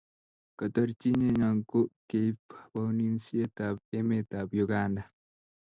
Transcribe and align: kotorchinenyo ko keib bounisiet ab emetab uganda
kotorchinenyo 0.57 1.49
ko 1.69 1.79
keib 2.09 2.41
bounisiet 2.73 3.55
ab 3.67 3.75
emetab 3.99 4.49
uganda 4.63 5.01